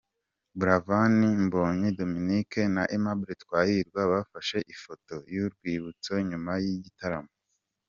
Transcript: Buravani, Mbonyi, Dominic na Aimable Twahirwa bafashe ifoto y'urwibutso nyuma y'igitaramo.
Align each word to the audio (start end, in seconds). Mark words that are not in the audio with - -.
Buravani, 0.57 1.27
Mbonyi, 1.45 1.87
Dominic 1.99 2.51
na 2.75 2.81
Aimable 2.93 3.33
Twahirwa 3.43 4.01
bafashe 4.11 4.57
ifoto 4.73 5.15
y'urwibutso 5.33 6.11
nyuma 6.29 6.51
y'igitaramo. 6.63 7.31